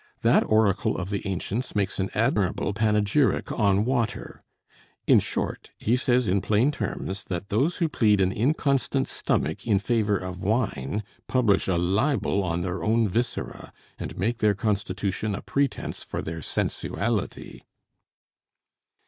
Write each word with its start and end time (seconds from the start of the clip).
That 0.23 0.43
oracle 0.45 0.97
of 0.97 1.11
the 1.11 1.21
ancients 1.27 1.75
makes 1.75 1.99
an 1.99 2.09
admirable 2.15 2.73
panegyric 2.73 3.51
on 3.51 3.85
water; 3.85 4.41
in 5.05 5.19
short, 5.19 5.69
he 5.77 5.95
says 5.95 6.27
in 6.27 6.41
plain 6.41 6.71
terms 6.71 7.25
that 7.25 7.49
those 7.49 7.77
who 7.77 7.87
plead 7.87 8.19
an 8.19 8.31
inconstant 8.31 9.07
stomach 9.07 9.67
in 9.67 9.77
favor 9.77 10.17
of 10.17 10.43
wine, 10.43 11.03
publish 11.27 11.67
a 11.67 11.77
libel 11.77 12.41
on 12.43 12.63
their 12.63 12.83
own 12.83 13.07
viscera, 13.07 13.71
and 13.99 14.17
make 14.17 14.39
their 14.39 14.55
constitution 14.55 15.35
a 15.35 15.41
pretense 15.43 16.03
for 16.03 16.23
their 16.23 16.41
sensuality." 16.41 17.61